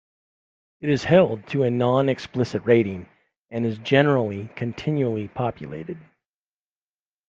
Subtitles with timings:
[0.79, 3.07] It is held to a non-explicit rating
[3.51, 5.99] and is generally continually populated.